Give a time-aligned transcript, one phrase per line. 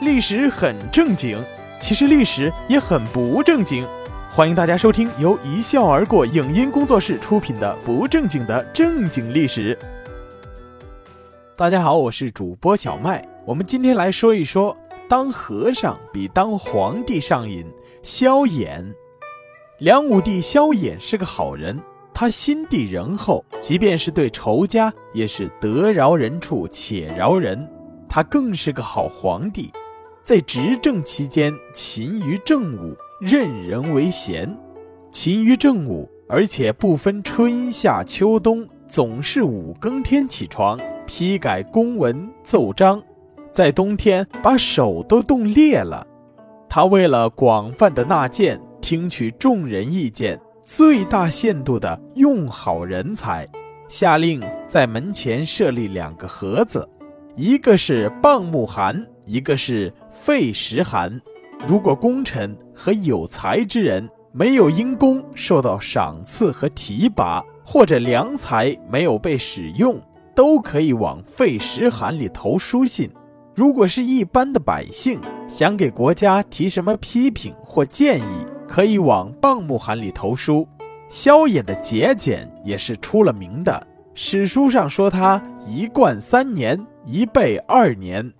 [0.00, 1.38] 历史很正经，
[1.78, 3.86] 其实历史也很不正经。
[4.30, 9.76] 欢迎大家收听由一笑而过影音工作室出品的《不正经的正经历史》。
[11.54, 13.22] 大家好，我是主播小麦。
[13.44, 14.74] 我们今天来说一说，
[15.06, 17.66] 当和尚比当皇帝上瘾。
[18.02, 18.82] 萧衍，
[19.80, 21.78] 梁武帝萧衍是个好人，
[22.14, 27.68] 他心地仁厚，即便是对仇家，也是得饶人处且饶人。
[28.08, 29.70] 他更是个好皇帝，
[30.24, 34.56] 在执政期间勤于政务，任人为贤。
[35.10, 43.02] 勤于政务，而且不分春夏秋冬，总是五更天起床批改公文奏章，
[43.52, 46.06] 在冬天把手都冻裂了。
[46.68, 53.44] 他为了广泛的纳谏，听取众人意见，最大限度的用好人才，
[53.88, 56.88] 下令在门前设立两个盒子。
[57.34, 61.20] 一个是棒木函，一个是废石函。
[61.64, 70.00] 如果功臣和有才之人没有因功受到赏赐和提拔，或者良才没有被使用，
[70.34, 73.08] 都可以往废石函里投书信。
[73.54, 80.66] 如果是一般的百姓想给国家提什么批评或建议，可以往蚌木函里投书。
[81.08, 86.84] 萧衍的节俭也是出了名的，史书上说他一贯三年。
[87.06, 88.30] 一背二年，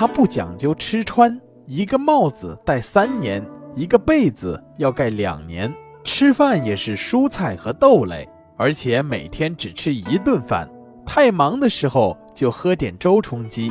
[0.00, 5.70] 他不讲究吃穿，一个帽子戴三年，一个被子要盖两年。
[6.04, 10.66] 吃饭也是蔬菜和豆类，而且每天只吃一顿饭。
[11.04, 13.70] 太忙的时候就喝点粥充饥。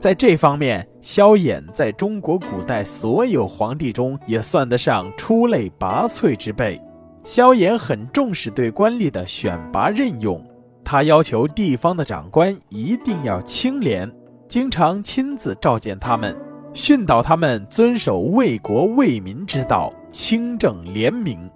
[0.00, 6.80] 在这方面，萧衍在中国古代所有皇帝中也算得上出类拔萃之辈。
[7.22, 10.42] 萧衍很重视对官吏的选拔任用。
[10.82, 14.10] 他要求地方的长官一定要清廉，
[14.48, 16.36] 经常亲自召见他们，
[16.72, 21.50] 训导他们遵守为国为民之道，清正廉明。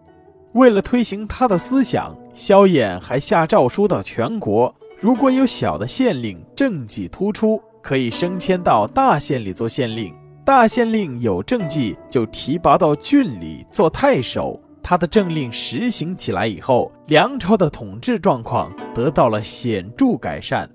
[0.54, 10.12] 为了推行他的思想，萧衍还下诏书到全国：如果有小的县令政绩突出，可以升迁到大县里做县令；
[10.44, 14.60] 大县令有政绩，就提拔到郡里做太守。
[14.82, 20.68] 他的政令实行起来以后，梁朝的统治状况得到了显著改善。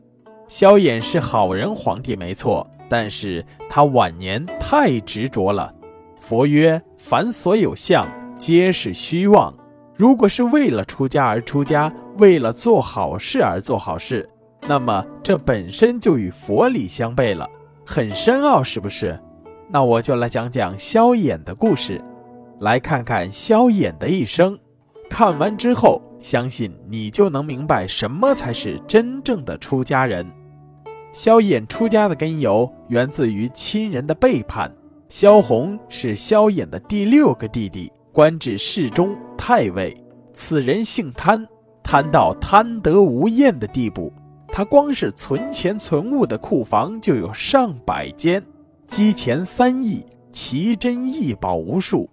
[0.48, 5.74] 萧衍是好人皇帝没错，但是他晚年太执着了。
[6.20, 9.54] 佛曰：“凡所有相，皆是虚妄。”
[9.98, 14.30] 如果是为了出家而出家，为了做好事而做好事，
[14.68, 17.50] 那么这本身就与佛理相悖了，
[17.86, 19.18] 很深奥，是不是？
[19.70, 22.02] 那我就来讲讲萧衍的故事。
[22.60, 24.58] 来看看萧衍的一生，
[25.10, 30.26] 看完之后，相信你就能明白什么才是真正的出家人。
[31.14, 34.70] 萧衍出家的根由源自于亲人的背叛。
[35.08, 39.96] 萧红是萧衍的第六个弟弟，官至侍中、太尉。
[40.34, 41.48] 此人姓贪，
[41.82, 44.12] 贪到贪得无厌的地步。
[44.48, 48.44] 他光是存钱存物的库房就有上百间，
[48.88, 52.10] 积钱三亿，奇珍异宝无数。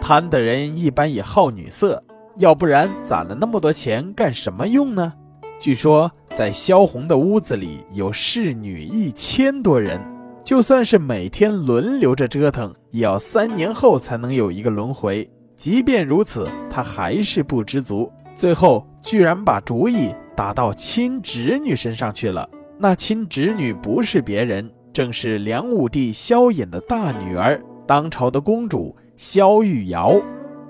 [0.00, 2.02] 贪的人一般也好女色，
[2.38, 5.12] 要不然攒了那么多钱干什么用呢？
[5.58, 10.00] 据说在萧红的屋子里有侍女一千多人，
[10.44, 15.28] 就算是每天轮流着折腾，也要三年后才能有一个轮回。
[15.56, 22.46] 即便如此，他还是不知足，最后居然把主意打到亲侄女身上去了。
[22.78, 28.94] 那亲侄女不是别人，正是梁武帝萧衍的大女儿，当朝的公主。
[29.16, 30.14] 萧玉瑶，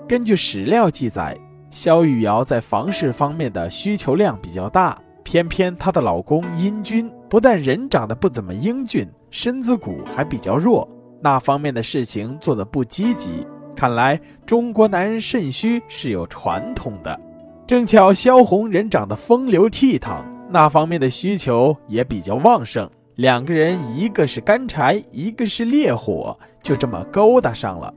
[0.07, 1.37] 根据史料记载，
[1.69, 10.87] 萧玉瑶在房事方面的需求量比较大，偏偏她的老公英俊，不但人长得不怎么英俊，身子骨还比较弱，
[11.21, 13.45] 那方面的事情做得不积极。
[13.75, 17.19] 看来中国男人肾虚是有传统的。
[17.67, 27.93] 正巧萧红人长得风流倜傥，那方面的需求也比较旺盛，两个人一个是干柴，一个是烈火，就这么勾搭上了。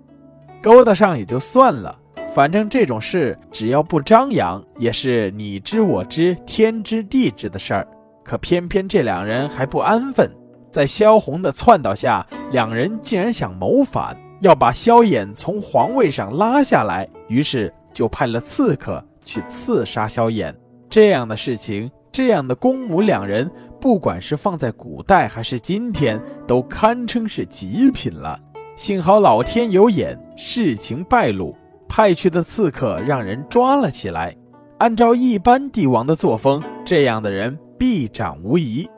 [0.61, 1.97] 勾搭上也就算了，
[2.33, 7.87] 反正这种事只要不张扬，也是你知我知、天知地知的事儿。
[8.23, 10.31] 可偏偏这两人还不安分，
[10.71, 17.09] 在萧红的撺掇下，两人竟然想谋反，要把萧衍从皇位上拉下来。
[17.27, 20.55] 于是就派了刺客去刺杀萧衍。
[20.89, 23.51] 这样的事情，这样的公母两人，
[23.81, 28.39] 不管是放在古代还是今天，都堪称是极品了。
[28.77, 31.55] 幸好老天有眼，事情败露，
[31.91, 34.35] 派去的刺客让人抓了起来。
[34.79, 38.89] 按照一般帝王的作风，这样的人必斩无疑。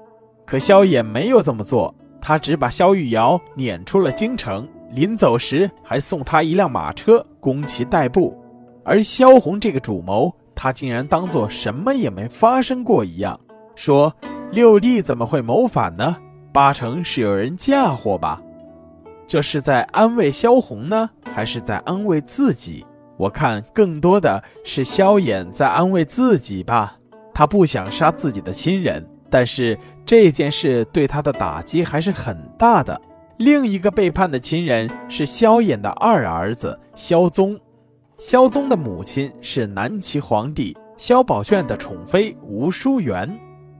[0.46, 8.38] 可萧衍没有这么做，他只把萧玉瑶撵出了京城，临走时还送他一辆马车供其代步。
[8.84, 13.40] 而萧红这个主谋，他竟然当做什么也没发生过一样，
[13.74, 14.14] 说
[14.50, 16.14] 六弟怎么会谋反呢？
[16.52, 18.40] 八成是有人嫁祸吧？
[19.26, 22.84] 这是在安慰萧红呢，还是在安慰自己？
[23.16, 26.96] 我看更多的是萧衍在安慰自己吧。
[27.34, 33.00] 他不想杀自己的亲人，但是这件事对他的打击还是很大的。
[33.38, 37.58] 另一个背叛的亲人是萧衍的二儿子萧宗。
[38.18, 43.28] 萧宗的母亲是南齐皇帝萧宝卷的宠妃吴淑媛。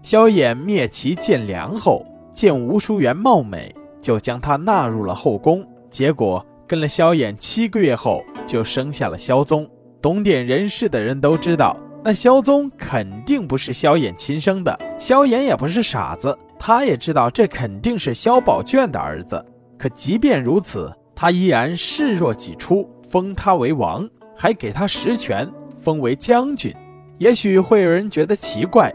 [0.03, 3.73] 萧衍灭齐建梁后，见吴淑媛貌美，
[4.03, 5.67] 就将她纳入了后宫。
[5.89, 9.67] 结果跟了萧衍七个月后，就生下了萧宗。
[10.03, 14.79] 懂点人事的人都知道，那萧宗肯定不是萧衍亲生的。
[14.99, 19.43] 萧衍也不是傻子，他也知道这肯定是萧宝卷的儿子。
[19.79, 24.09] 可即便如此，他依然视若己出，封他为王。
[24.35, 26.75] 还给他实权，封为将军。
[27.19, 28.93] 也许会有人觉得奇怪，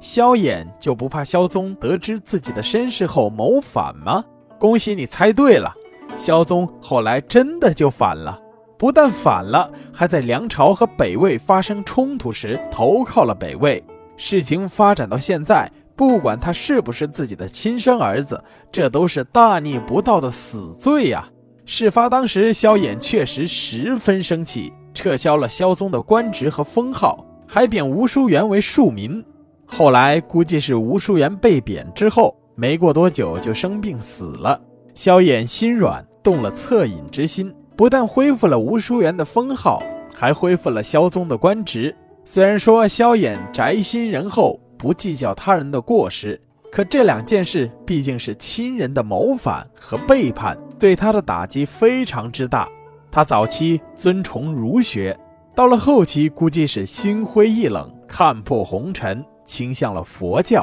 [0.00, 4.24] 萧衍就不怕萧宗得知自己的身世后谋反吗？
[4.60, 5.74] 恭喜你猜对了，
[6.16, 8.38] 萧宗后来真的就反了。
[8.76, 13.82] 不但反了，还在梁朝和北魏发生冲突时投靠了北魏。
[14.18, 18.38] 事情发展到现在，不管他是不是自己的亲生儿子，
[18.70, 21.26] 这都是大逆不道的死罪呀！
[21.64, 29.24] 事发当时，萧衍确实十分生气，撤销了萧宗的官职和封号，还贬吴淑媛为庶民。
[29.64, 34.60] 后来估计是吴淑媛被贬之后，没过多久就生病死了。
[34.92, 39.82] 萧衍心软，动了恻隐之心，不但恢复了吴淑媛的封号，
[40.14, 41.96] 还恢复了萧宗的官职。
[42.22, 46.38] 虽然说萧衍宅心仁厚，不计较他人的过失。
[46.70, 52.68] 可这两件事毕竟是亲人的谋反和背叛，对他的打击非常之大。
[53.10, 55.18] 他早期尊崇儒学，
[55.54, 60.62] 到了后期估计是心灰意冷，看破红尘，倾向了佛教。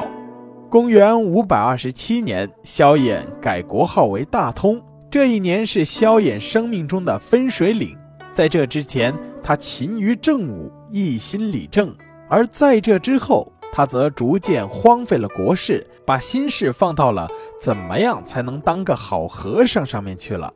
[0.70, 4.78] 公元五百二十七年，萧衍改国号为大通。
[5.10, 7.96] 这一年是萧衍生命中的分水岭。
[8.34, 11.88] 在这之前，他勤于政务，一心理政；
[12.28, 17.26] 而在这之后，他则逐渐荒废了国事，把心事放到了
[17.58, 20.52] 怎么样才能当个好和尚上面去了。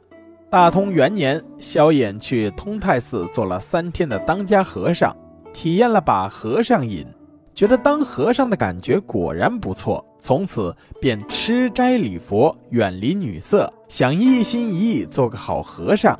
[0.50, 5.16] 大通元年，萧衍去通泰寺做了三天的当家和尚，
[5.54, 7.06] 体验了把和尚瘾，
[7.54, 16.18] 觉得当和尚的感觉果然不错，从此便吃斋礼佛，远离女色，想一心一意做个好和尚。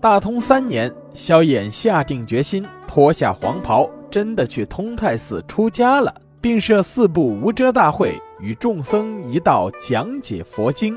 [0.00, 3.88] 大通三年，萧衍下定决心，脱下黄袍。
[4.08, 10.96] 真的去通泰寺出家了，并设四部无遮大会，与众僧一道讲解佛经。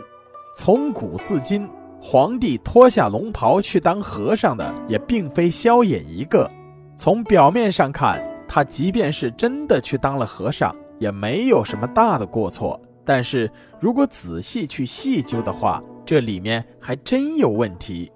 [0.56, 1.68] 从古至今，
[2.00, 6.50] 皇帝脱下龙袍去当和尚的也并非萧衍一个。
[6.95, 12.81] 从表面上看，他即便是真的去当了和尚，也没有什么大的过错。
[13.06, 13.50] 但是
[13.80, 18.12] 如果仔细去细究的话，这里面还真有问题。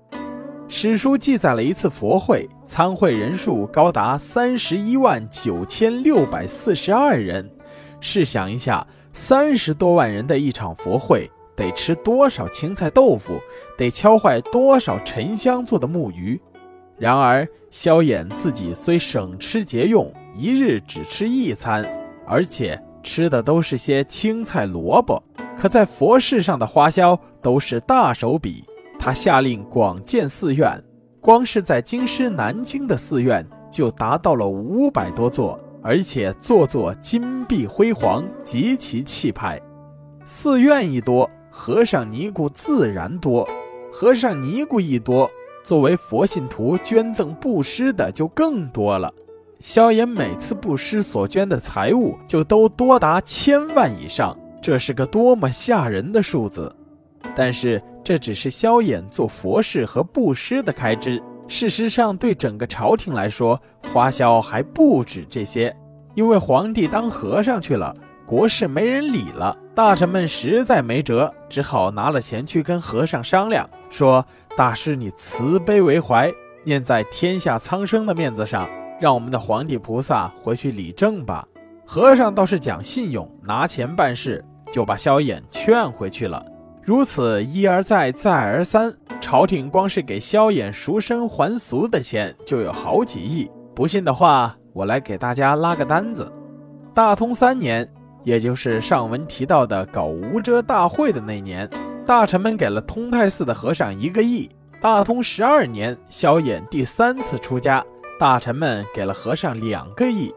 [0.68, 7.48] 史书记载了一次佛会，参会人数高达三十一万九千六百四十二人。
[8.02, 13.40] 试想一下，三十多万人的一场佛会，得吃多少青菜豆腐，
[13.78, 16.42] 得敲坏多少沉香做的木鱼。
[16.98, 21.86] 然而，萧衍自己虽省吃俭用，一日只吃一餐，
[22.25, 25.22] 而且吃的都是些青菜萝卜，
[25.58, 28.63] 可在佛事上的花销都是大手笔。
[28.98, 30.82] 他下令广建寺院，
[31.22, 39.62] 光是在京师南京的寺院就达到了五百多座，而且座座金碧辉煌，极其气派。
[40.25, 43.46] 寺院一多，和尚尼姑自然多；
[43.92, 45.30] 和尚尼姑一多，
[45.63, 49.13] 作为佛信徒捐赠布施的就更多了。
[49.63, 56.70] 萧炎每次布施所捐的财物就都多达千万以上，这是个多么吓人的数字！
[57.34, 57.82] 但是。
[58.03, 63.58] 这只是萧衍做佛事和布施的开支，事实上，对整个朝廷来说，
[63.93, 65.74] 花销还不止这些。
[66.13, 74.25] 因为皇帝当和尚去了，国事没人理了，大臣们实在没辙，只好拿了钱去跟和尚商量，说
[74.58, 76.29] ：“大师，你慈悲为怀，
[76.65, 78.67] 念在天下苍生的面子上，
[79.03, 81.45] 让我们的皇帝菩萨回去理政吧。”
[81.86, 84.41] 和尚倒是讲信用，拿钱办事，
[84.72, 86.41] 就把萧衍劝回去了。
[86.81, 93.51] 如此一而再，再而三，朝廷光是给萧衍赎身还俗的钱就有好几亿。
[93.75, 96.31] 不信的话，我来给大家拉个单子。
[96.93, 97.86] 大通三年，
[98.24, 101.69] 也就是上文提到的搞无遮大会的那年，
[102.05, 104.50] 大臣们给了通泰寺的和尚一个亿。
[104.81, 107.83] 大通十二年，萧衍第三次出家，
[108.24, 110.34] 大臣们给了和尚两个亿。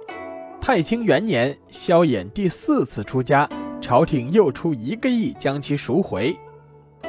[0.61, 3.49] 太清元年，萧衍第四次出家，
[3.81, 6.37] 朝廷又出一个亿将其赎回。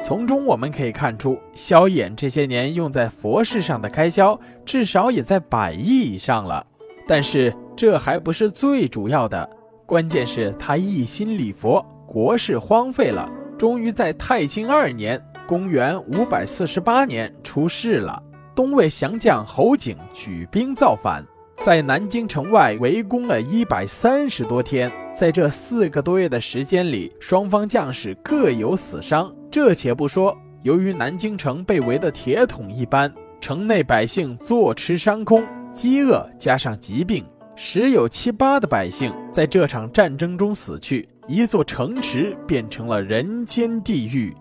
[0.04, 6.64] 从中我们可以看出，萧衍这些年用在佛事上的开销，至少也在百亿以上了。
[7.08, 9.50] 但是这还不是最主要的，
[9.84, 18.22] 关键是他一心礼佛，国事荒废了，终于在太清二年（公元五百四十八年）出事了。
[18.58, 21.24] 东魏降将侯景举兵造反，
[21.64, 29.32] 在南京城外围攻了一百三十多天，在这四个多月的时间里，双方将士各有死伤。
[29.48, 37.24] 这且不说，由于南京城被围得铁桶一般，城内百姓坐吃山空，饥饿加上疾病，
[37.54, 44.34] 十有七八的百姓在这场战争中死去，一座城池变成了人间地狱。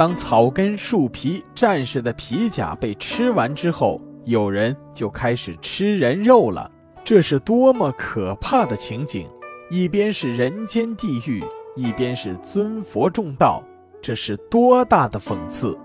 [0.00, 6.70] 当草根、树皮、战士的皮甲被吃完之后，有人就开始吃人肉了。
[7.04, 9.28] 这是多么可怕的情景！
[9.68, 11.44] 一边是人间地狱，
[11.76, 13.62] 一边是尊佛重道。
[14.00, 15.78] 这是多大的讽刺！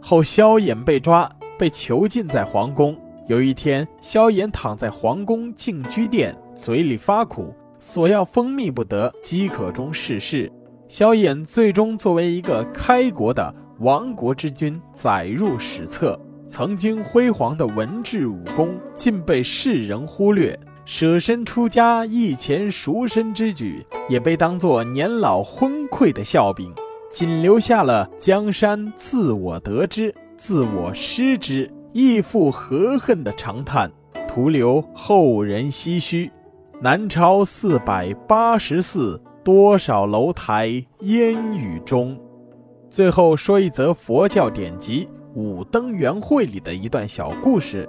[0.00, 1.28] 后萧衍被抓，
[1.58, 2.96] 被囚禁在皇宫。
[3.26, 10.48] 有一天，萧衍躺在皇宫静居殿，嘴里发苦，索要蜂蜜不得，饥渴中逝世。
[10.90, 16.18] 萧衍最终作为一个开国的亡国之君载入史册，
[16.48, 26.74] 曾经辉煌的文治武功尽被世人忽略，舍身出家一前赎身之举也被当作年老昏聩的笑柄。
[27.12, 33.88] 仅留下了江山自我得之，自我失之，亦复何恨的长叹，
[34.26, 36.28] 徒留后人唏嘘。
[36.82, 40.66] 南朝四百八十寺，多少楼台
[41.00, 42.18] 烟雨中。
[42.90, 47.88] 最后说一则佛教典籍《五灯圆会》里的一段小故事。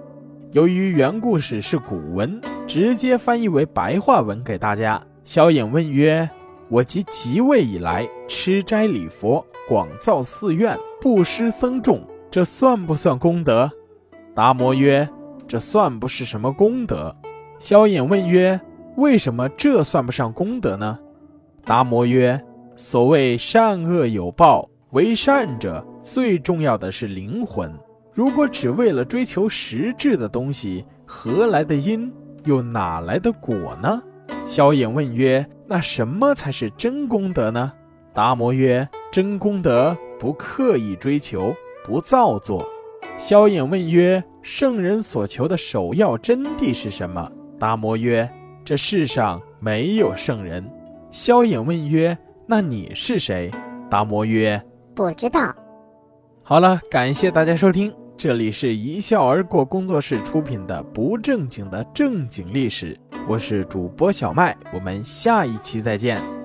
[0.51, 5.01] 由于原故事是古文，直接翻译为白话文给大家。
[5.24, 6.29] 萧衍问曰。
[6.70, 13.70] 我即即位以来，吃斋礼佛，广造寺院，布施僧众，这算不算功德？
[14.34, 15.05] 达摩曰：
[15.46, 17.13] 这算不是什么功德。
[17.60, 18.58] 萧衍问曰：
[18.96, 20.98] 为什么这算不上功德呢？
[21.63, 22.41] 达摩曰：
[22.75, 27.72] 所谓善恶有报，为善者最重要的是灵魂。
[28.13, 32.12] 如果只为了追求实质的东西，何来的因，
[32.46, 34.01] 又哪来的果呢？
[34.44, 35.46] 萧衍问曰。
[35.68, 37.72] 那什么才是真功德呢？
[38.13, 42.68] 达摩曰：真功德不刻意追求，不造作。
[43.18, 47.32] 萧衍问曰：圣人所求的首要真谛是什么？
[47.58, 48.30] 达摩曰：
[48.65, 50.70] 这世上没有圣人。
[51.12, 53.51] 萧衍问曰：那你是谁？
[53.89, 54.62] 达摩曰：
[54.96, 55.53] 不知道。
[56.41, 62.98] 好了，感谢大家收听，这里是一笑而过工作室出品的不正经的正经历史。
[63.27, 66.40] 我是主播小麦，我们下一期再见。